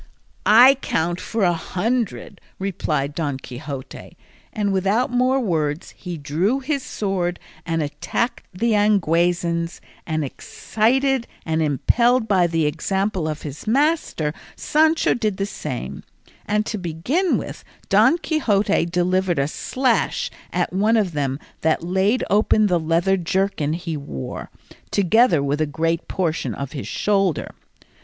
[0.47, 4.17] "I count for a hundred," replied Don Quixote,
[4.51, 11.61] and without more words he drew his sword and attacked the Yanguesans and excited and
[11.61, 16.01] impelled by the example of his master, Sancho did the same;
[16.47, 22.23] and to begin with, Don Quixote delivered a slash at one of them that laid
[22.27, 24.49] open the leather jerkin he wore,
[24.89, 27.51] together with a great portion of his shoulder.